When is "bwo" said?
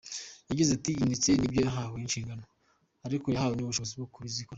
3.95-4.09